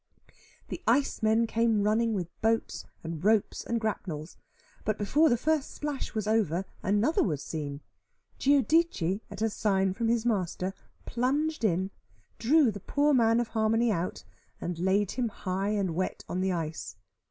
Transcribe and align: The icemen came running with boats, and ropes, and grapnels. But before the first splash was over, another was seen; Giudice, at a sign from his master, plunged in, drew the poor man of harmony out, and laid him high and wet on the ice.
The 0.69 0.81
icemen 0.87 1.47
came 1.47 1.83
running 1.83 2.15
with 2.15 2.31
boats, 2.41 2.85
and 3.03 3.23
ropes, 3.23 3.63
and 3.63 3.79
grapnels. 3.79 4.35
But 4.83 4.97
before 4.97 5.29
the 5.29 5.37
first 5.37 5.75
splash 5.75 6.15
was 6.15 6.25
over, 6.25 6.65
another 6.81 7.21
was 7.21 7.43
seen; 7.43 7.81
Giudice, 8.39 9.19
at 9.29 9.43
a 9.43 9.49
sign 9.51 9.93
from 9.93 10.07
his 10.07 10.25
master, 10.25 10.73
plunged 11.05 11.63
in, 11.63 11.91
drew 12.39 12.71
the 12.71 12.79
poor 12.79 13.13
man 13.13 13.39
of 13.39 13.49
harmony 13.49 13.91
out, 13.91 14.23
and 14.59 14.79
laid 14.79 15.11
him 15.11 15.29
high 15.29 15.69
and 15.69 15.93
wet 15.93 16.25
on 16.27 16.41
the 16.41 16.51
ice. 16.51 16.95